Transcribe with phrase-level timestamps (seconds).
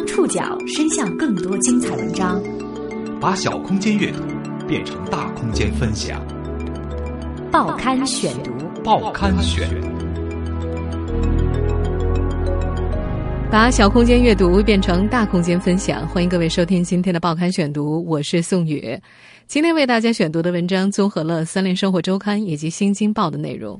[0.00, 2.42] 将触角伸向更多精彩文章，
[3.20, 4.22] 把小空间阅读
[4.66, 6.18] 变成大空间分享。
[7.52, 8.50] 报刊选读，
[8.82, 9.68] 报刊选，
[13.50, 16.08] 把小空间阅读变成大空间分享。
[16.08, 18.98] 欢迎各位收听今天的报刊选读，我是宋宇。
[19.46, 23.78] 今天为大家选读的文章综合了《三联生活周刊》以及《新京报》的内容。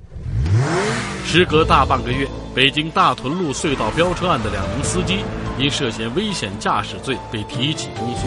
[1.25, 5.21] 时隔大半个月，北京大屯路隧道飙车案的两名司机
[5.61, 8.27] 因涉嫌危险驾驶罪被提起公诉。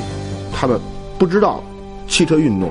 [0.54, 0.80] 他们
[1.18, 1.64] 不知道，
[2.08, 2.70] 汽车运动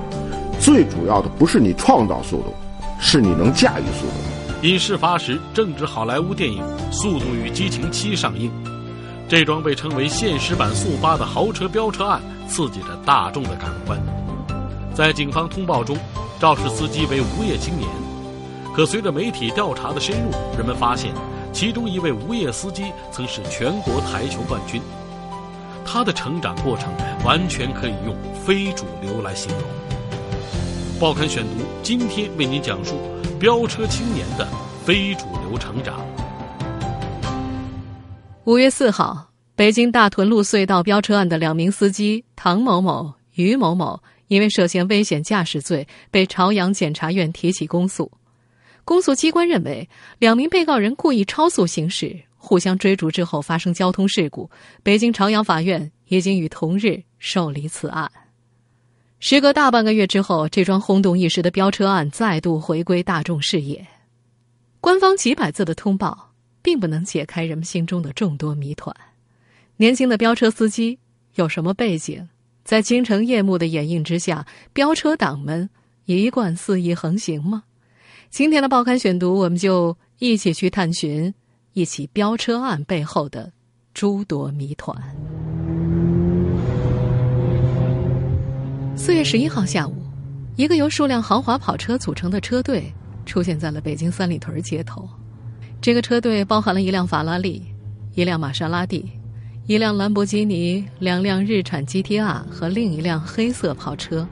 [0.57, 2.55] 最主要的不是你创造速度，
[2.97, 4.13] 是你能驾驭速度。
[4.61, 6.63] 因事发时正值好莱坞电影
[6.93, 8.49] 《速度与激情七》上映，
[9.27, 13.99] 这桩被称为现实版速八的豪车飙车案刺激着大众的感官。
[14.93, 15.97] 在警方通报中，
[16.39, 17.89] 肇事司机为无业青年。
[18.73, 21.11] 可随着媒体调查的深入，人们发现，
[21.53, 24.81] 其中一位无业司机曾是全国台球冠军。
[25.85, 26.91] 他的成长过程
[27.23, 29.61] 完全可以用非主流来形容。
[30.99, 32.95] 报刊选读今天为您讲述
[33.39, 34.47] 飙车青年的
[34.83, 36.01] 非主流成长。
[38.45, 48.11] 五月四号，北京大屯路隧道飙车案的两名司机唐某某、于某某，因为涉嫌危险驾驶罪，被朝阳检察院提起公诉。
[48.85, 49.87] 公诉机关认为，
[50.19, 54.49] 两名被告人故意超速行驶，互相追逐之后发生交通事故。
[54.83, 58.11] 北京朝阳法院已经于同日受理此案。
[59.19, 63.87] 时隔大半个月之后，这桩轰动一时的飙车案再度回归大众视野。
[64.81, 68.93] 官方几百字的通报，并不能解开人们心中的众多谜团。
[69.77, 70.99] 年轻的飙车司机
[71.35, 72.27] 有什么背景？
[72.65, 75.69] 在京城夜幕的掩映之下，飙车党们
[76.03, 77.63] 一贯肆意横行吗？
[78.33, 81.31] 今天的报刊选读，我们就一起去探寻
[81.73, 83.51] 一起飙车案背后的
[83.93, 84.97] 诸多谜团。
[88.95, 89.93] 四月十一号下午，
[90.55, 92.91] 一个由数辆豪华跑车组成的车队
[93.23, 95.07] 出现在了北京三里屯街头。
[95.79, 97.61] 这个车队包含了一辆法拉利、
[98.15, 99.07] 一辆玛莎拉蒂、
[99.67, 104.27] 一辆兰博基尼、两辆日产 GTR 和另一辆黑色跑车。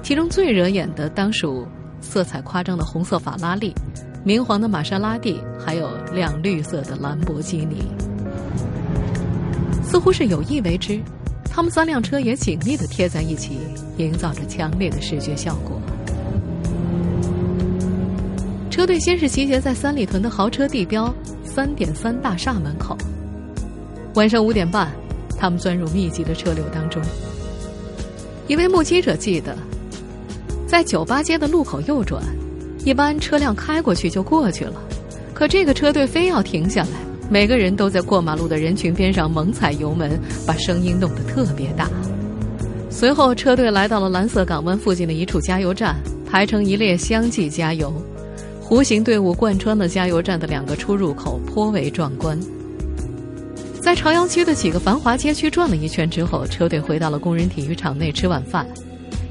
[0.00, 1.66] 其中最惹眼的当属。
[2.00, 3.74] 色彩夸张的红色法拉利，
[4.24, 7.82] 明黄的玛莎拉蒂，还有亮绿色的兰博基尼，
[9.82, 11.00] 似乎是有意为之。
[11.52, 13.58] 他们三辆车也紧密的贴在一起，
[13.96, 15.80] 营造着强烈的视觉效果。
[18.70, 21.12] 车队先是集结在三里屯的豪车地标
[21.44, 22.96] 三点三大厦门口。
[24.14, 24.90] 晚上五点半，
[25.36, 27.02] 他们钻入密集的车流当中。
[28.46, 29.56] 一位目击者记得。
[30.70, 32.22] 在酒吧街的路口右转，
[32.84, 34.74] 一般车辆开过去就过去了，
[35.34, 36.90] 可这个车队非要停下来，
[37.28, 40.16] 每个人都在过马路的人群边上猛踩油门，
[40.46, 41.90] 把声音弄得特别大。
[42.88, 47.92] 随后，车队来到了蓝色港湾附近的一处加油站，排成一列相继加油。
[48.62, 52.38] 弧形队伍贯穿了加油站的两个出入口，颇为壮观。
[53.80, 58.64] 在朝阳区的几个繁华街区转了一圈之后，车队回到了工人体育场内吃晚饭。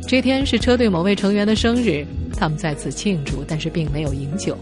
[0.09, 2.03] 这天是车队某位成员的生日，
[2.35, 4.57] 他们在此庆祝，但是并没有饮酒。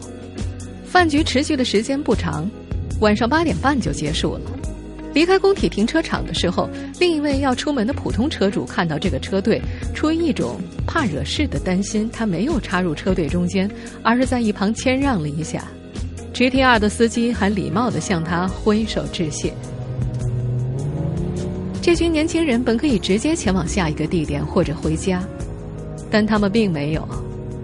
[0.84, 2.52] 饭局持续的时间不长，
[3.00, 4.42] 晚上八点半就结束了。
[5.14, 6.70] 离开工体停车场的时候，
[7.00, 9.62] 另一位要出门的普通车主看到这个车队，
[9.96, 13.72] 出于一种怕惹事的担心，他没有插入车队中间，
[14.04, 15.64] 而是在一旁谦让了一下。
[16.34, 19.54] GTR 的司机还礼貌地向他挥手致谢。
[21.82, 25.24] 这群年轻人本可以直接前往下一个地点或者回家。
[26.10, 27.08] 但他们并没有，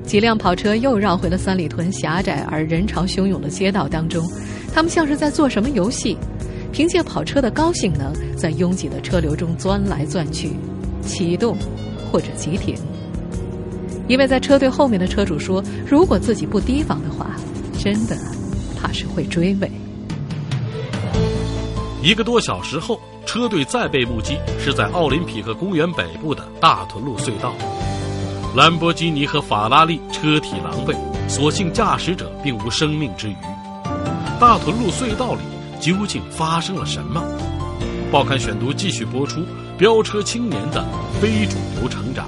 [0.05, 4.25] 几辆跑车又绕回了三里屯狭窄而人潮汹涌的街道当中。
[4.73, 6.17] 他们像是在做什么游戏，
[6.71, 10.51] 凭借跑车的高性能，在拥挤的车流中钻来钻去，
[11.05, 11.55] 启动
[12.11, 12.75] 或者急停。
[14.07, 17.31] 一位在车队后面的车主说：“如果自己不提防的话，
[17.79, 18.17] 真的
[18.77, 19.71] 怕是会追尾。”
[22.03, 27.53] 一个多小时后，车队再被目击是在奥林匹克公园北部的大屯路隧道。
[28.55, 30.95] 兰博基尼和法拉利车体狼狈，
[31.27, 33.35] 所幸驾驶者并无生命之余。
[34.39, 35.39] 大屯路隧道里
[35.79, 37.19] 究竟发生了什么？
[38.11, 39.43] 报刊选读继续播出：
[39.75, 40.85] 飙车青年的
[41.19, 42.27] 非主流成长。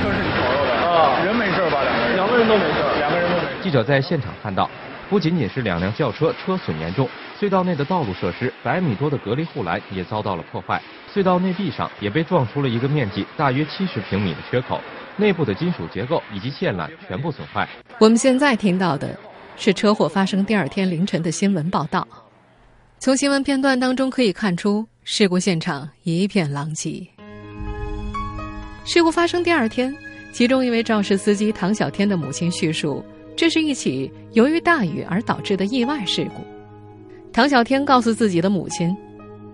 [0.00, 1.82] 车是你朋友的啊，人没事吧？
[1.82, 3.42] 两个人，两个人都没事，两个人都没。
[3.64, 4.70] 记者在现场看到，
[5.10, 7.08] 不仅仅是两辆轿车车损严重。
[7.42, 10.80] 隧道内的道路设施，百米多的隔离护栏也遭到了破坏。
[11.12, 14.80] 隧道内壁上也被撞出了一个面积大约七十平米的缺口，
[15.16, 17.68] 内部的金属结构以及线缆全部损坏。
[17.98, 19.18] 我们现在听到的
[19.56, 22.06] 是车祸发生第二天凌晨的新闻报道。
[23.00, 27.04] 从新闻片段当中可以看出，事故现场一片狼藉。
[28.84, 29.92] 事故发生第二天，
[30.30, 33.04] 其中一位肇事司机唐小天的母亲叙述，
[33.36, 36.51] 这是一起由于大雨而导致的意外事故。
[37.32, 38.94] 唐小天告诉自己的母亲，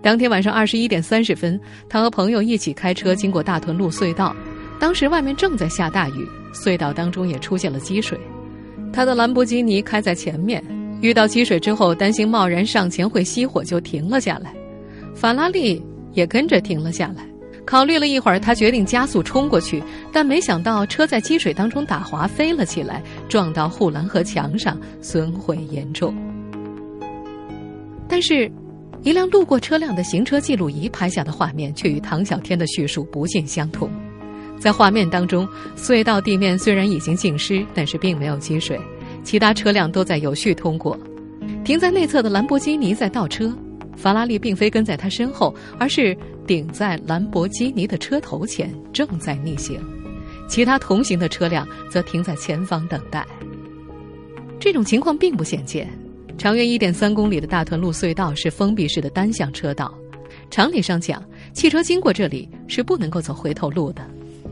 [0.01, 4.35] 当天晚上二十一点三十分，他和朋友一起开车经过大屯路隧道，
[4.77, 8.19] 当时外面正在下大雨，隧道当中也出现了积水，
[8.91, 10.61] 他的兰博基尼开在前面。
[11.01, 14.53] 遇到积水之后，担心贸然上前会熄火，就停了下来。
[15.15, 15.81] 法拉利
[16.11, 17.25] 也跟着停了下来。
[17.65, 19.81] 考虑了一会儿，他决定加速冲过去，
[20.11, 26.13] 但没想到车在积水当中打滑，飞了起来，撞到护栏和墙上，损毁严重。
[28.19, 28.51] 但是，
[29.01, 33.89] 一辆路过车辆的行车记录仪拍下的画面却与唐小天的叙述不尽相同。
[34.59, 38.77] 在画面当中，隧道地面虽然已经浸湿，但是并没有积水。
[39.23, 40.99] 其他车辆都在有序通过，
[41.63, 43.55] 停在内侧的兰博基尼在倒车，
[43.95, 46.13] 法拉利并非跟在他身后，而是
[46.45, 49.79] 顶在兰博基尼的车头前，正在逆行。
[50.49, 53.25] 其他同行的车辆则停在前方等待。
[54.59, 55.89] 这种情况并不鲜见，
[56.39, 59.93] 长约一点三公里的大屯路隧道是封闭式的单向车道，
[60.49, 61.21] 常理上讲，
[61.51, 64.01] 汽车经过这里是不能够走回头路的。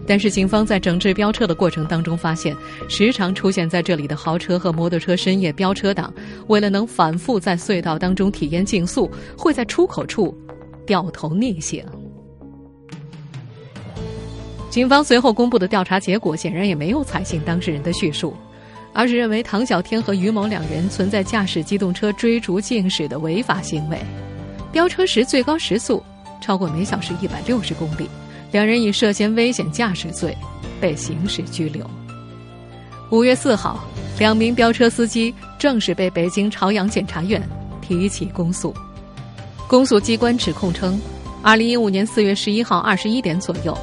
[0.05, 2.53] 但是，警方在整治飙车的过程当中发现，
[2.89, 6.13] 时常出现在这里的豪车和摩托车深夜飙车党，
[6.47, 10.37] 为了能反复在隧道当中体验竞速，会在出口处
[10.85, 11.81] 掉头逆行。
[14.69, 18.35] 警方随后公布的调查结果显然也没有采信当事人的叙述，
[18.97, 23.99] 而是认为唐小天和于某两人存在驾驶机动车追逐竞驶的违法行为，
[24.71, 26.01] 飙车时最高时速
[26.41, 28.09] 超过每小时一百六十公里。
[28.51, 30.35] 两人以涉嫌危险驾驶罪
[30.81, 31.87] 被刑事拘留。
[33.11, 33.83] 五月四号，
[34.17, 37.39] 两名飙车司机正式被北京朝阳检察院
[37.79, 38.73] 提起公诉。
[39.67, 40.99] 公诉机关指控称，
[41.43, 43.77] 二零一五年四月十一号二十一点左右，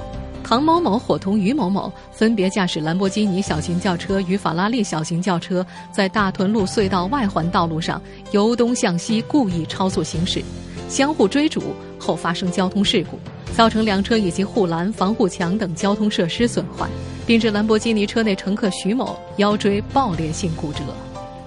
[0.45, 8.01] 唐某某伙同于某某分别驾驶兰博基尼小型轿车与法拉利小型轿车，在大屯路隧道外环道路上
[8.31, 10.45] 由东向西故意超速行驶，
[10.87, 11.63] 相互追逐
[11.99, 13.19] 后发生交通事故。
[13.55, 16.89] 造成两车以及护栏、防护墙等交通设施损坏，
[17.25, 20.81] 并致兰博基尼车内乘客徐某腰椎爆裂性骨折，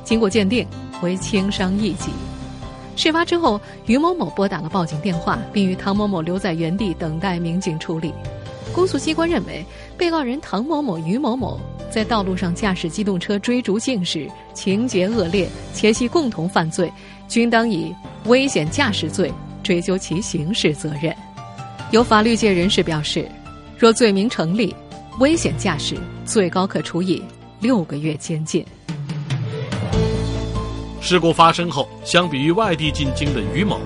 [0.06, 0.66] 经过鉴定
[1.04, 2.10] 为轻伤一级。
[2.96, 8.12] 事发之后，于某某拨打了报警电话，并与唐某某留在原地等待民警处理。
[8.77, 9.65] 公诉机关认为，
[9.97, 11.59] 被告人唐某某、于某某
[11.89, 16.94] 在道路上驾驶机动车追逐竞驶，情节恶劣，且系共同犯罪，
[17.27, 17.91] 均当以
[18.25, 19.33] 危险驾驶罪
[19.63, 21.12] 追究其刑事责任。
[21.89, 23.27] 有法律界人士表示，
[23.79, 24.75] 若罪名成立，
[25.19, 27.19] 危险驾驶最高可处以
[27.59, 28.63] 六个月监禁。
[31.01, 33.79] 事故发生后，相比于外地进京的于某，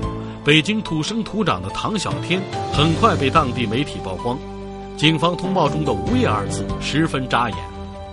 [0.44, 2.42] 北京土生土长的唐小天
[2.74, 4.38] 很快被当地媒体曝光。
[4.98, 7.58] 警方通报中的“无业”二字十分扎眼，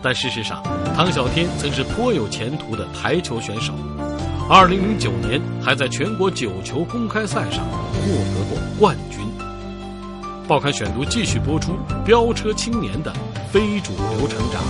[0.02, 0.62] 但事实上，
[0.96, 3.74] 唐小天曾是颇有前途的台球选手。
[4.48, 9.20] 二零零九年，还在全国九球公开赛上获得过冠军。
[10.48, 11.74] 报刊选读继续播出：
[12.06, 13.12] 飙车青年的
[13.52, 14.62] 非主流成长。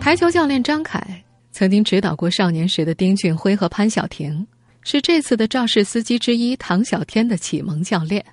[0.00, 4.46] 台球教练张凯曾经指导过少年时的丁俊晖和潘晓婷，
[4.82, 8.24] 是这次的肇事司机之一唐小天的启蒙教练。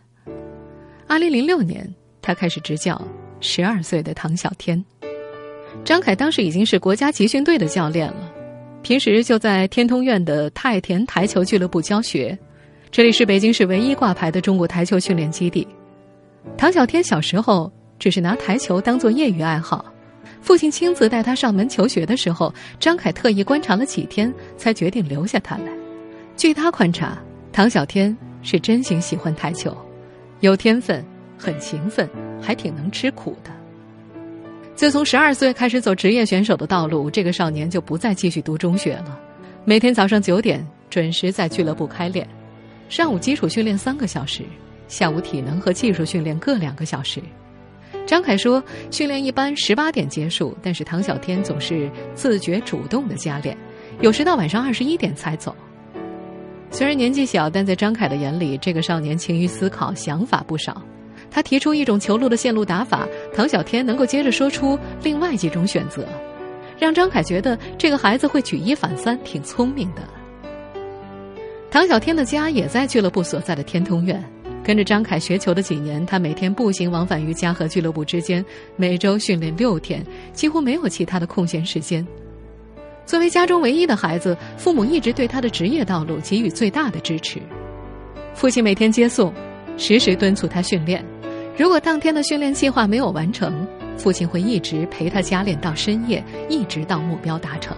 [1.06, 1.94] 二零零六年，
[2.30, 3.02] 他开始执教
[3.40, 4.86] 十二岁的唐小天。
[5.84, 8.32] 张凯当时已经是国家集训队的教练了，
[8.84, 12.38] 平时就在天通苑的太田台球俱乐部教学，
[12.92, 15.68] 这里是北京市唯一挂牌的中国台球训练基地。
[16.56, 19.84] 唐小天小时候只是拿台球当做业余爱好，
[20.40, 25.72] 父亲亲自带他上门求学的时候，张凯特意观察了几天，才决定留下他来。
[26.38, 27.18] 据他观察，
[27.52, 29.76] 唐小天是真心喜欢台球，
[30.42, 31.04] 有天分，
[31.40, 32.08] 很勤奋，
[32.42, 33.50] 还挺能吃苦的。
[34.76, 39.20] 自从十二岁开始走职业选手的道路，这个少年就不再继续读中学了，
[39.64, 42.28] 每天早上九点准时在俱乐部开练，
[42.90, 44.44] 上午基础训练三个小时。
[44.88, 47.22] 下午体能和技术训练各两个小时。
[48.08, 53.56] 张凯说，训练一般十八点结束，但是唐小天总是自觉主动的加练，
[54.02, 55.56] 有时到晚上二十一点才走。
[56.72, 60.82] 虽然年纪小，但在张凯的眼里，这个少年勤于思考，想法不少。
[61.32, 66.06] 他提出一种球路的线路打法，唐小天能够接着说出另外几种选择，
[66.78, 70.02] 让张凯觉得这个孩子会举一反三，挺聪明的。
[71.72, 74.24] 唐小天的家也在俱乐部所在的天通苑。
[74.62, 78.46] 跟着张凯学球的几年，他每天步行往返于家和俱乐部之间，
[78.76, 82.06] 每周训练六天，几乎没有其他的空闲时间。
[83.04, 87.40] 作为家中唯一的孩子，父母一直对他的职业道路给予最大的支持。
[88.36, 89.34] 父亲每天接送，
[89.80, 91.04] 时时敦促他训练。
[91.58, 93.66] 如果当天的训练计划没有完成，
[93.98, 97.76] 父亲会一直陪他加练到深夜，一直到目标达成。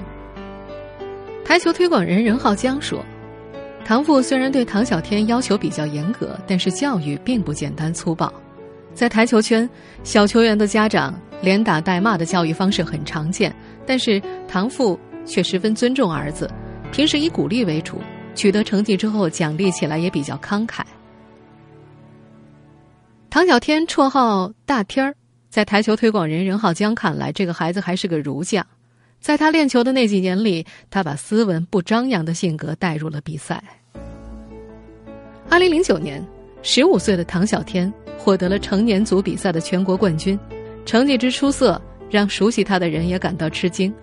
[1.46, 3.04] 台球推广人任浩江说
[3.86, 8.32] ：“唐父虽然对唐小天要求比较严格，但是教育并不简单粗暴。
[8.94, 9.70] 在台球圈，
[10.04, 13.54] 小球员的家长连打带骂的教育方式很常见，
[13.86, 16.50] 但是唐父却十分尊重儿子，
[16.92, 18.00] 平时以鼓励为主，
[18.36, 20.82] 取得成绩之后奖励起来也比较慷慨。”
[23.32, 25.16] 唐小天绰号大天儿，
[25.50, 28.68] 在台球推广人任浩江看来，这个孩子还是个儒将。
[29.22, 33.64] 在他练球的那几年里，他把斯文不张扬的性格带入了比赛。
[35.50, 36.22] 二零零九年，
[36.62, 40.38] 十五岁的唐小天获得了成年组比赛的全国冠军，
[40.86, 43.94] 成绩之出色，让熟悉他的人也感到吃惊。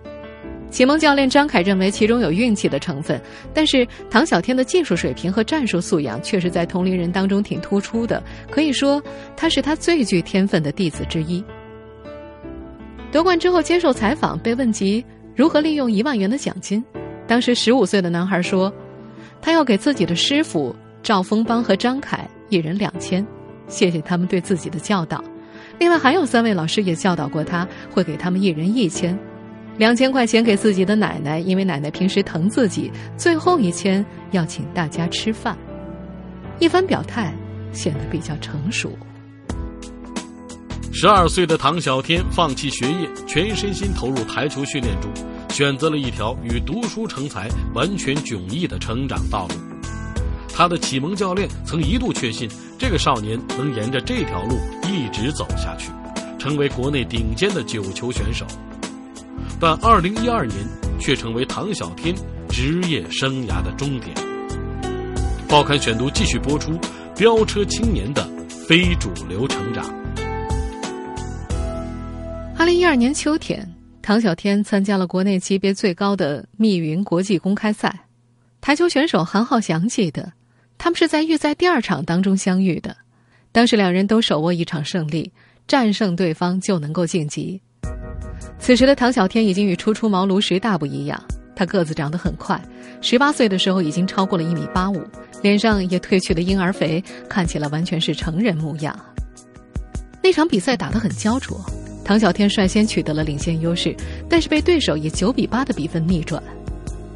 [0.69, 3.19] 启蒙教练张凯认为其中有运气的成分，
[3.53, 8.21] 但是唐小天的技术水平和战术素养确实在同龄人当中挺突出的，
[8.51, 9.01] 可以说
[9.35, 11.43] 他是他最具天分的弟子之一。
[13.11, 15.03] 夺冠之后接受采访，被问及
[15.35, 16.83] 如何利用一万元的奖金，
[17.25, 18.71] 当时十五岁的男孩说
[19.41, 23.25] ：“他要给自己的师傅赵峰邦和张凯一人两千，
[23.67, 25.23] 谢谢他们对自己的教导。
[25.79, 29.17] 另外还有三位老师也教导过他，会给他们一人一千。”
[29.79, 32.91] 两千块钱给自己的奶奶，因为奶奶平时疼自己。
[33.15, 35.57] 最后一千要请大家吃饭，
[36.59, 37.33] 一番表态
[37.71, 38.91] 显得比较成熟。
[40.91, 45.09] 十二岁的唐小天放弃学业，全身心投入台球训练中，
[45.47, 49.55] 选择了一条与读书成才完全迥异的成长道路。
[50.53, 54.57] 他的启蒙教练曾一度确信，这个少年能沿着这条路
[54.91, 55.89] 一直走下去，
[56.37, 58.45] 成为国内顶尖的九球选手。
[59.61, 60.57] 但二零一二年
[61.01, 62.15] 却成为唐小天
[62.47, 64.15] 职业生涯的终点。
[65.49, 66.79] 报刊选读继续播出：
[67.13, 69.83] 飙车青年的非主流成长。
[72.57, 73.69] 二零一二年秋天，
[74.01, 77.93] 唐小天参加了国内级别最高的密云国际公开赛。
[78.61, 80.31] 台球选手韩浩翔记得，
[80.77, 82.95] 他们是在预赛第二场当中相遇的。
[83.51, 85.29] 当时两人都手握一场胜利，
[85.67, 87.61] 战胜对方就能够晋级。
[88.59, 91.19] 此时的唐小天已经与初出茅庐时大不一样，
[91.55, 92.61] 他个子长得很快，
[93.01, 95.01] 十八岁的时候已经超过了一米八五，
[95.41, 98.97] 脸上也褪去了婴儿肥，看起来完全是成人模样。
[100.21, 101.59] 那场比赛打得很焦灼，
[102.03, 103.95] 唐小天率先取得了领先优势，
[104.29, 106.43] 但是被对手以九比八的比分逆转。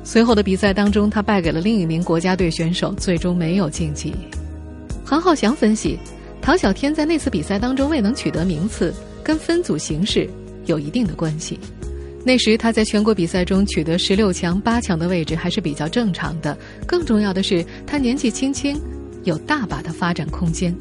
[0.03, 4.15] 随后的比赛当中，他败给了另一名国家队选手，最终没有晋级。
[5.05, 5.99] 韩浩翔分析，
[6.41, 10.29] 唐小天在那次比赛当中未能取得名次，跟分组形式。
[10.65, 11.59] 有一定的关系。
[12.25, 16.57] 那时他在全国比赛中取得十六强、八强的位置还是比较正常的。
[16.87, 18.79] 更重要的是，他年纪轻轻，
[19.23, 20.73] 有大把的发展空间。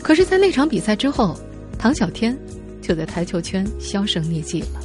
[0.00, 1.36] 可是，在那场比赛之后，
[1.78, 2.38] 唐小天
[2.80, 4.80] 就在台球圈销声匿迹了。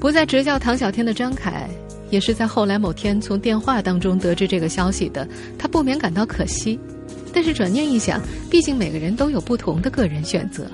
[0.00, 1.70] 不再执教唐小天的张凯，
[2.10, 5.28] 也是在后来某天从电话当中得知这个消息的。
[5.56, 6.76] 他不免感到可惜，
[7.32, 8.20] 但是转念一想，
[8.50, 10.68] 毕竟每个人都有不同的个人选择。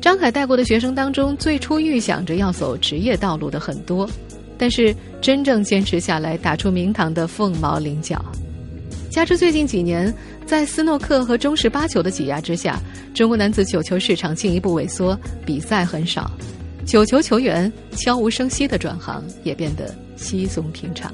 [0.00, 4.08] 张凯带过的学生当中，最初预想着要走职业道路的很多，
[4.56, 8.24] 但是真正坚持下来、打出名堂的凤毛麟角。
[9.10, 10.12] 加之最近几年
[10.46, 12.80] 在斯诺克和中式八球的挤压之下，
[13.12, 16.30] 中国男子九球市场进一步萎缩，比赛很少，
[16.86, 21.12] 九球球员悄无声息的转行也变得稀松平常。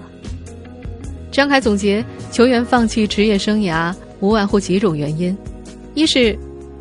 [1.32, 5.36] 张凯总结，球员放弃职业生涯无外乎几种原因：
[5.94, 6.38] 一是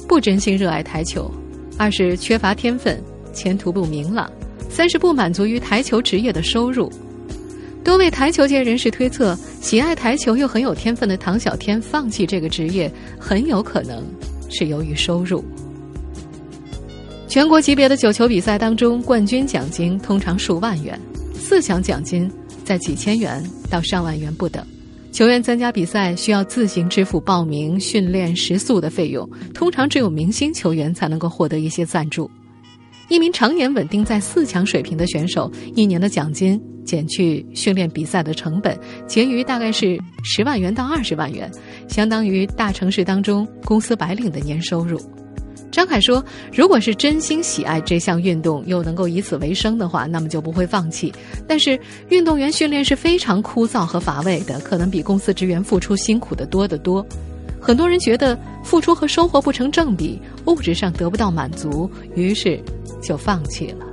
[0.07, 1.33] 不真心热爱台球。
[1.77, 3.01] 二是缺乏天分，
[3.34, 4.29] 前途不明朗；
[4.70, 6.91] 三是不满足于台球职业的收入。
[7.84, 14.03] 多位台球界人士推测，喜爱台球又很有天分的唐小天放弃这个职业，很有可能
[14.50, 15.44] 是由于收入。
[17.27, 21.00] 全国级别的九球比赛当中，冠军奖金通常数万元，
[21.34, 22.32] 四强奖金
[22.63, 24.65] 在几千元到上万元不等。
[25.15, 32.29] 球员参加比赛需要自行支付报名、训练、食宿的费用，通常只有明星球员才能够获得一些赞助。
[33.07, 41.50] 一名常年稳定在四强水平的选手，一年的奖金减去训练比赛的成本，结余大概是十万元到二十万元，
[41.88, 45.00] 相当于大城市当中公司白领的年收入。
[45.72, 51.13] 张凯说：“如果是真心喜爱这项运动，又能够以此为生的话，那么就不会放弃。
[51.45, 57.05] 但是，运动员训练是非常枯燥和乏味的，可能比公司职员付出辛苦的多得多。
[57.60, 62.57] 很多人觉得付出和收获不成正比，物质上得不到满足，于是
[63.03, 63.86] 就放弃了。”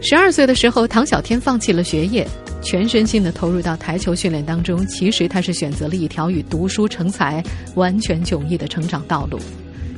[0.00, 2.26] 十二岁的时候，唐小天放弃了学业，
[2.62, 4.86] 全身心的投入到台球训练当中。
[4.86, 7.44] 其实他是选择了一条与读书成才
[7.74, 9.38] 完全迥异的成长道路。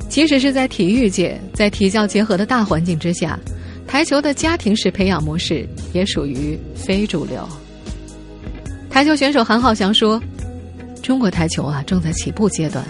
[0.09, 3.39] 即使是在体育界，在体教结合的大环境之下，
[3.87, 7.47] 台球的家庭式培养模式也属于非主流。
[8.89, 10.21] 台球选手韩浩翔说
[11.03, 12.83] ：“中国台球啊，正在起步阶段，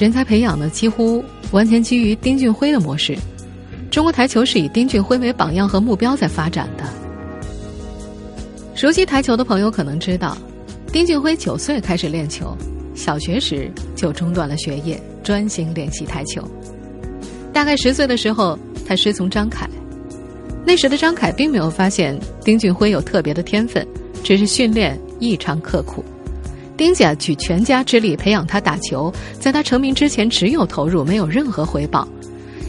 [0.00, 3.16] 人才培养呢几乎完全基于丁俊晖的模式。
[3.88, 6.84] 中国台球是以丁俊晖为榜样和目标在发展的。
[8.74, 10.36] 熟悉台球的朋友可能知道，
[10.92, 12.56] 丁俊晖九岁开始练球，
[12.96, 16.48] 小学时就中断了学业，专心练习台球。
[17.52, 19.68] 大概十岁的时候，他师从张凯。
[20.64, 23.84] 那时的张凯并没有发现丁俊晖有特别的天分，
[24.22, 26.04] 只是训练。”异常刻苦，
[26.76, 32.06] 丁家举全家之力培养他打球，在他成名之前只有投入，没有任何回报，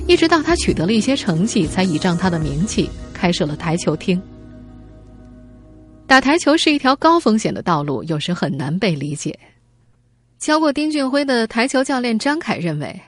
[0.08, 4.22] 一直到他取得了一些成绩，才倚仗他的名气开设了台球厅。
[6.06, 9.38] 打台球是一条高风险的道路，有时很难被理解。
[10.46, 13.02] 教过丁俊晖的台球教练张凯认为，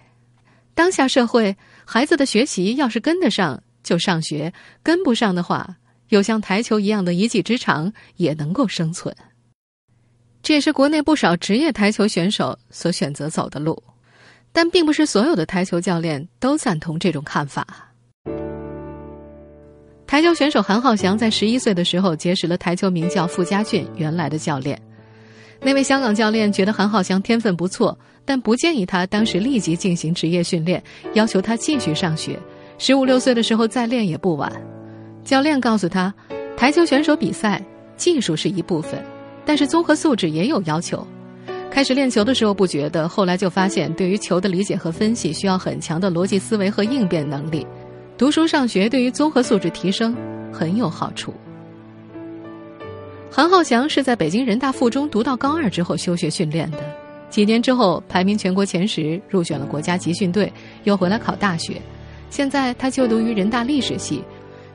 [0.73, 4.51] 当下社会孩子的学习要是跟得上就上学，
[4.81, 5.77] 跟不上的话，
[6.09, 9.15] 有像台球一样的一技之长也能够生存。
[10.41, 13.83] 这也是国内不少职业台球选手所选择走的路，
[14.51, 17.93] 但并不是所有的台球教练都赞同这种看法。
[20.07, 24.81] 台球选手韩浩翔在十一岁的时候结识了台球名将傅家俊原来的教练，
[25.61, 30.81] 那位香港教练觉得韩浩翔天分不错，但不建议他当时立即进行职业训练，
[31.13, 32.39] 要求他继续上学，
[32.77, 34.51] 十五六岁的时候再练也不晚。
[35.23, 36.13] 教练告诉他，
[36.55, 37.61] 台球选手比赛
[37.95, 39.03] 技术是一部分。
[39.45, 41.07] 但是综合素质也有要求。
[41.71, 47.65] 开始练球的时候不觉得，后来就发现，对于球的理解和分析需要很强的逻辑思维和应变能力。
[48.17, 50.13] 读书上学对于综合素质提升
[50.51, 51.33] 很有好处。
[53.37, 56.79] 韩浩翔是在北京人大附中读到高二之后休学训练的，
[57.29, 60.51] 几年之后排名全国前十，入选了国家集训队，
[60.85, 61.79] 又回来考大学。
[62.31, 64.23] 现在他就读于人大历史系。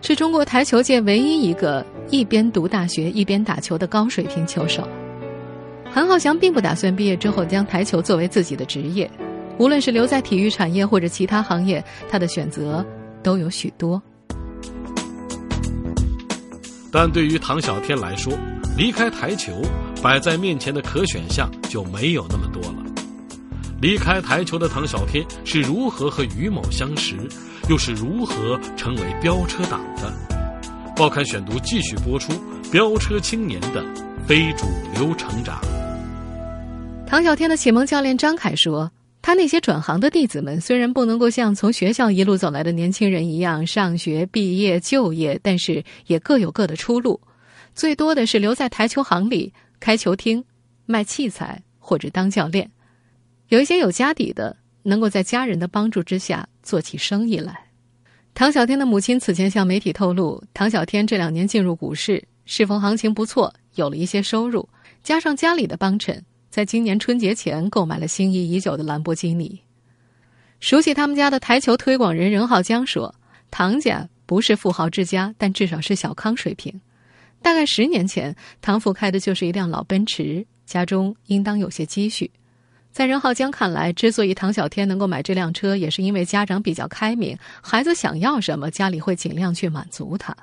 [0.00, 4.86] 是中国台球界唯一一个一边读大学一边打球的高水平球手。
[5.90, 9.10] 韩浩翔并不打算毕业之后将台球作为自己的职业，
[9.58, 12.86] 无论是留在体育产业或者其他行业，他的选择
[13.24, 14.00] 都有许多。
[16.92, 18.38] 但对于唐小天来说，
[18.76, 19.62] 离开台球
[20.02, 22.84] 摆在面前的可选项就没有那么多了。
[23.80, 27.16] 离开台球的唐小天是如何和于某相识？
[27.70, 30.12] 又是如何成为飙车党的？
[30.94, 32.30] 报刊选读继续播出：
[32.70, 33.82] 飙车青年的
[34.26, 35.58] 非主流成长。
[37.06, 38.91] 唐小天的启蒙教练张凯说
[39.22, 47.18] ：“他那些转行的弟子们，虽然不能够像从学校一路走来的年轻人一样上学、毕业、就业，但是也各有各的出路。
[47.74, 50.44] 最多的是留在台球行里开球厅、
[50.84, 52.70] 卖器材或者当教练。
[53.48, 57.56] 有一些有家底的。”能够在家人的帮助之下做起生意来。
[58.34, 64.68] 唐小天的母亲此前向媒体透露，唐小天这两年进入股市，适逢行情不错，有了一些收入，
[65.04, 66.20] 加上家里的帮衬，
[66.52, 69.58] 在今年春节前购买了心仪已久的兰博基尼。
[70.60, 73.14] 熟悉他们家的台球推广人任浩江说
[73.50, 76.78] ：“唐家不是富豪之家，但至少是小康水平。
[77.40, 82.30] 大概十年前，唐父开的就是一辆老奔驰，家中应当有些积蓄。”
[82.92, 90.36] 在任浩江看来，之所以唐小天能够买这辆车，也是因为家长比较开明，孩子想要什么，家里会尽量去满足他。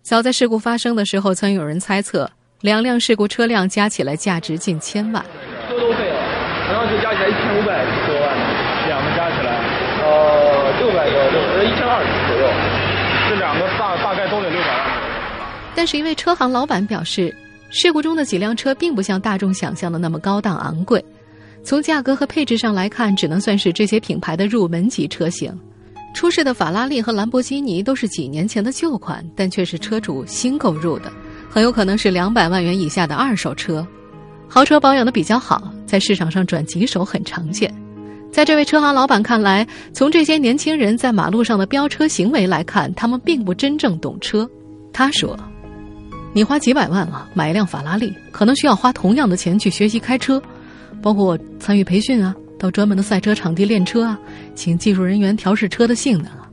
[0.00, 5.22] 早在事故发生的时候，曾有人猜测，两辆事故车辆加起来价值近千万。
[5.68, 6.18] 车都废了，
[6.72, 8.36] 然后就加起来一千五百多万，
[8.88, 9.60] 两个加起来，
[10.02, 12.48] 呃，六百多，呃，一千二左右，
[13.28, 14.86] 这两个大大概都得六百万。
[15.74, 17.34] 但是，一位车行老板表示，
[17.68, 21.04] 事故中的几辆车并不像大众想象的那么高档昂贵。
[21.62, 25.52] 从价格和配置上来看，只能算是这些品牌的入门级车型。
[26.14, 31.12] 出事的法拉利和兰博基尼都是几年前的旧款，但却是车主新购入的，
[31.56, 33.82] 很有可能是两百万元以下的二手车。
[34.46, 37.74] 豪车保养的比较好，在市场上转几手很常见。
[38.30, 44.46] 在这位车行老板看来，从这些年轻人在马路上的飙车行为来看，他们并不真正懂车。
[44.92, 45.34] 他说
[46.34, 50.42] ：“你花几百万啊买一辆法拉利，可能需要花同样的钱去学习开车。”
[51.00, 54.20] 包括参与培训啊，到专门的赛车场地练车啊，
[54.54, 56.50] 请技术人员调试车的性能啊。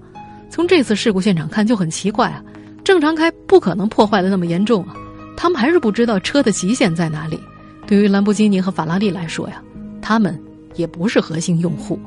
[0.50, 2.42] 从这次事故现场看就很奇怪啊，
[2.84, 4.96] 正常开不可能破坏的那么严重啊，
[5.38, 7.40] 他们还是不知道车的极限在哪里。
[7.88, 9.62] 对于兰博基尼和法拉利来说呀，
[10.02, 10.40] 他们
[10.76, 12.00] 也不是核心用户。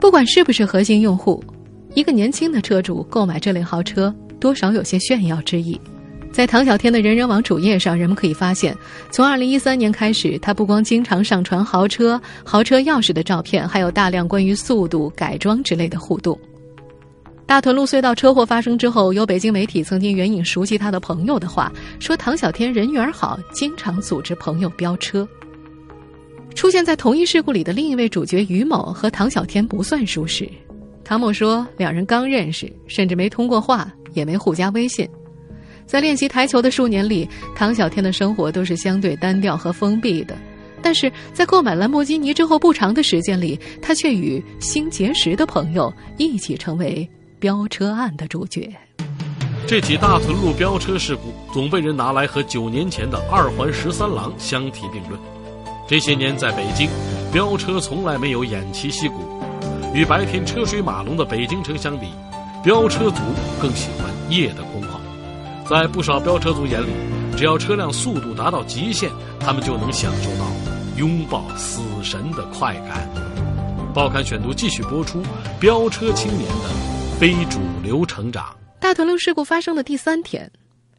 [0.00, 1.42] 不管是不是核心用户，
[1.94, 5.80] 一个年轻的车主购买这类豪车，多少有些炫耀之意。
[6.32, 8.76] 在唐小天的人人网主页上，人们可以发现，
[9.10, 16.36] 从二零一三年开始，他不光经常上传豪车、豪车钥匙的照片，还有大量关于速度、改装之类的互动。
[17.52, 25.28] 大屯路隧道车祸发生之后，有北京媒体曾经援引熟悉他的朋友的话，说唐小天人缘好，经常组织朋友飙车。
[26.54, 30.50] 出现在同一事故里的另一位主角于某和唐小天不算熟识。
[31.04, 35.06] 唐某说，两人刚认识，甚至没通过话，也没互加微信。
[35.84, 40.34] 在练习台球的数年里，唐小天的生活都是相对单调和封闭的。
[40.80, 47.06] 但是在购买兰博基尼之后不长的时间里，他却与新结识的朋友一起成为
[47.42, 48.72] 飙车案的主角。
[49.66, 55.20] 这起大屯路飙车事故总被人拿来和九年前的二环十三郎相提并论。
[55.88, 56.88] 这些年在北京，
[57.32, 59.42] 飙车从来没有偃旗息鼓。
[59.92, 62.06] 与白天车水马龙的北京城相比，
[62.62, 63.20] 飙车族
[63.60, 65.00] 更喜欢夜的空旷。
[65.68, 66.92] 在不少飙车族眼里，
[67.36, 70.46] 只要车辆速度达到极限，他们就能享受到
[70.96, 73.08] 拥抱死神的快感。
[73.92, 75.20] 报刊选读继续播出：
[75.58, 76.91] 飙车青年的
[77.22, 78.52] 非主流成长。
[78.80, 80.50] 大屯路事故发生的第三天，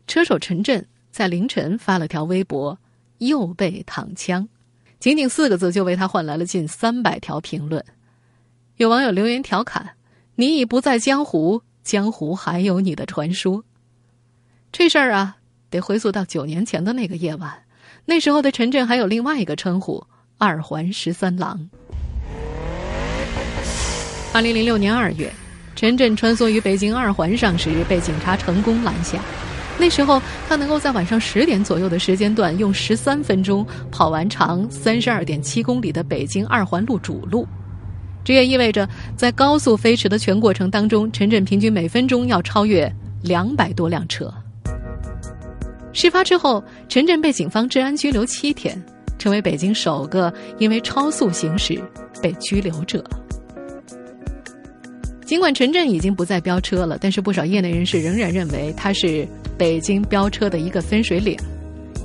[0.07, 2.79] 车手陈震在凌晨发了条微博
[3.19, 4.47] ：“又被躺枪”，
[5.01, 7.83] 仅仅四个字就为他换来了近三百条评论。
[8.77, 9.97] 有网友留言调侃
[10.35, 13.65] ：“你已不在江湖，江湖还有你的传说。”
[14.71, 15.35] 这事儿啊，
[15.69, 17.53] 得回溯到九年前的那个夜晚。
[18.05, 20.01] 那时候的陈震还有另外一个称呼——
[20.39, 21.69] 二环十三郎。
[24.33, 25.29] 二零零六年二月，
[25.83, 29.19] 陈震穿梭于北京二环上时，被警察成功拦下。
[29.77, 37.45] 那时候，他能够在晚上十点左右的时间段，用十三分钟跑完长三十二点七公里的北京二环路主路。
[38.23, 42.89] 这也意味着，在高速飞驰的全过程当中，陈震平均每分钟要超越
[43.21, 44.33] 两百多辆车。
[45.91, 48.81] 事发之后，陈震被警方治安拘留七天，
[49.19, 51.77] 成为北京首个因为超速行驶
[52.21, 53.03] 被拘留者。
[55.25, 61.37] 尽管陈震已经不再飙车了，但是不少业内人士仍然认为他是北京飙车的一个分水岭。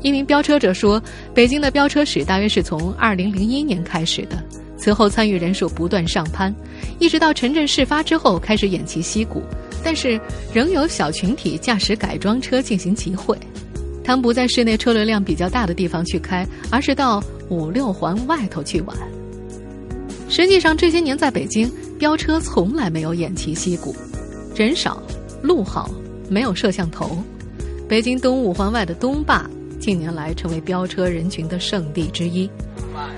[0.02, 1.02] 一名飙车者说
[1.34, 4.40] ：“北京的飙车史大约是从2001年开始的，
[4.76, 6.54] 此后参与人数不断上攀，
[7.00, 9.42] 一直到陈震事发之后开始偃旗息鼓，
[9.82, 10.20] 但是
[10.54, 13.36] 仍有小群体驾驶改装车进行集会。”
[14.04, 18.96] 他们不在室内车流量比较大的地方去开，而是到五六环外头去玩。
[20.28, 23.96] 实际上，这些年在北京飙车从来没有偃旗息鼓，
[24.54, 25.02] 人少，
[25.42, 25.90] 路好，
[26.28, 27.16] 没有摄像头。
[27.88, 29.48] 北京东五环外的东坝
[29.80, 32.48] 近年来成为飙车人群的圣地之一。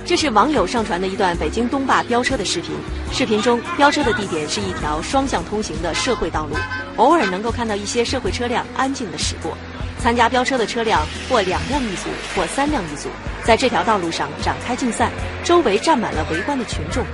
[0.04, 2.70] 这是网友上传的一段北京东坝飙车的视频。
[3.12, 6.54] 视频中，飙车的地点是一条双向通行的社会道路，
[6.96, 9.56] 偶尔能够看到一些社会车辆安静地驶过。
[10.00, 13.08] 参加飙车的车辆或两辆一组，或三辆一组，
[13.44, 15.10] 在这条道路上展开竞赛，
[15.44, 17.04] 周围站满了围观的群众。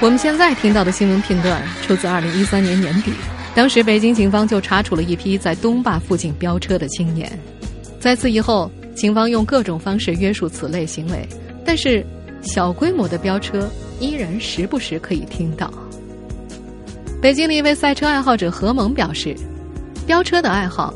[0.00, 3.12] 我们现在听到的新闻片段出自二零一三年年底，
[3.54, 7.30] 当时北京警方就查处了一批在东坝附近飙车的青年。
[8.00, 11.28] 在此以后，警方用各种方式约束此类行为，
[11.64, 12.04] 但是
[12.42, 13.70] 小规模的飙车
[14.00, 15.72] 依然时不时可以听到。
[17.20, 19.36] 北京的一位赛车爱好者何萌表示，
[20.04, 20.92] 飙车的爱好。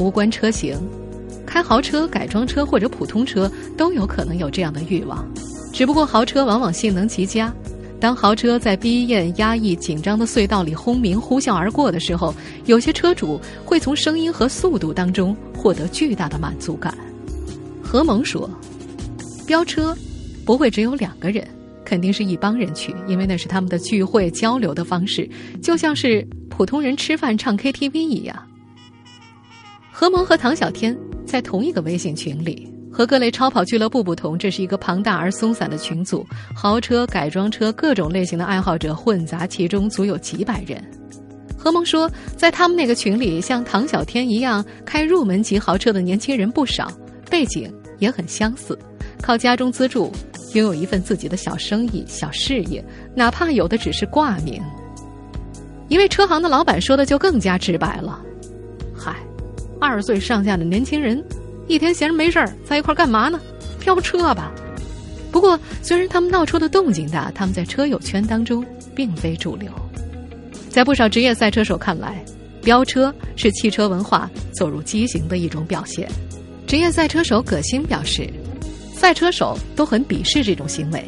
[0.00, 0.76] 无关车型，
[1.46, 5.24] 开豪车、改装车或者普通车都有可能有这样的欲望，
[5.72, 7.52] 只不过豪车往往性能极佳。
[8.00, 12.34] 当豪车在逼仄、压抑、紧张的隧道里轰鸣呼啸而过的时候，
[12.64, 16.96] 有些车主会从声音和速度当中获得巨大的满足感。
[17.82, 18.48] 何萌说
[19.46, 19.94] ：“飙车
[20.46, 21.46] 不会只有两个人，
[21.84, 25.28] 肯定是一帮人去，因为那是他们的聚会交流的方式，
[25.62, 28.34] 就像是普通人吃饭唱 KTV 一样。”
[30.00, 32.66] 何萌和唐小天在同一个微信群里。
[32.90, 40.82] 和各类超跑俱乐部不同，这是一个庞大而松散的群组，豪车、改装车各种类型的爱好者混杂其中，足有几百人。
[41.54, 46.90] 何萌说，在他们那个群里，像唐小天一样开入门级豪车的年轻人不少，
[47.28, 48.78] 背景也很相似，
[49.20, 50.10] 靠家中资助，
[50.54, 52.82] 拥有一份自己的小生意、小事业，
[53.14, 54.62] 哪怕有的只是挂名。
[55.88, 58.18] 一位车行的老板说的就更加直白了：“。”
[59.80, 61.24] 二十岁上下的年轻人，
[61.66, 63.40] 一天闲着没事儿，在一块儿干嘛呢？
[63.80, 64.52] 飙车吧。
[65.32, 68.64] 不过，虽然他们闹出的动静大，他们在车友圈当中
[68.94, 69.70] 并非主流。
[70.68, 72.22] 在不少职业赛车手看来，
[72.62, 76.08] 飙车是汽车文化走入畸形的一种表现。
[76.66, 78.28] 职业赛车手葛鑫表示，
[78.92, 81.02] 赛车手都很鄙视这种行为。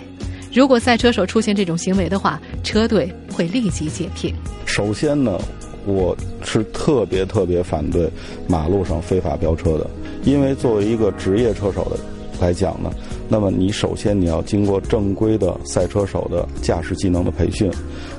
[0.52, 4.34] 如果赛车手出现这种行为的话，车队会立即解聘。
[4.64, 5.38] 首先呢。
[5.86, 8.08] 我是特别特别反对
[8.46, 9.86] 马路上非法飙车的，
[10.24, 11.96] 因为作为一个职业车手的
[12.40, 12.90] 来讲呢，
[13.28, 17.70] 那么你首先你要经过正规的赛车手的驾驶技能的培训，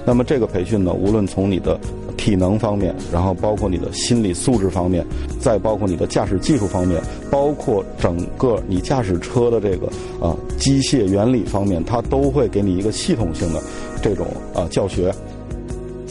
[0.06, 1.80] 那么这个培训呢，无论从你的
[2.16, 5.06] 体能方面，然后包括你的心理素质方面，
[5.42, 9.88] 再包括你的驾驶技术方面，包括整个你驾驶车的这个
[10.22, 13.62] 啊机械原理方面，它都会给你一个系统性的
[14.02, 15.14] 这种啊教学。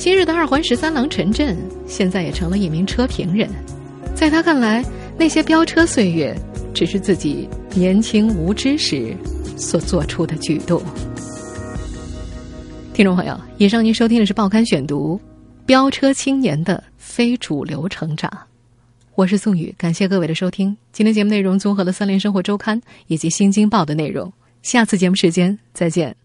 [0.03, 3.49] 昔日的二环十三郎陈震，现在也成了一名车评人。
[4.17, 4.85] 在他看来，
[5.17, 6.37] 那些飙车岁月，
[6.75, 9.17] 只是自己年轻无知时
[9.57, 10.83] 所做出的举动。
[12.93, 15.17] 听众朋友，以上您收听的是《报刊选读》，
[15.65, 18.29] 飙车青年的非主流成长。
[19.15, 20.77] 我是宋宇，感谢各位的收听。
[20.91, 24.33] 今天节目内容综合了《三联生活周刊》以及《新京报》的内容。
[24.62, 26.17] 下次节目时间再见。